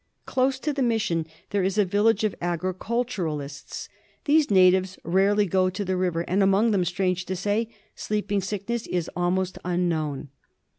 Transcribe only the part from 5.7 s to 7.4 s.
the river, and among them, strange to